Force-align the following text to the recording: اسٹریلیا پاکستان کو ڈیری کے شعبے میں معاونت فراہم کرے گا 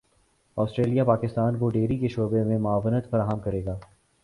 اسٹریلیا 0.57 1.03
پاکستان 1.03 1.57
کو 1.59 1.69
ڈیری 1.69 1.97
کے 1.97 2.07
شعبے 2.07 2.43
میں 2.43 2.57
معاونت 2.59 3.09
فراہم 3.09 3.39
کرے 3.39 3.63
گا 3.65 3.77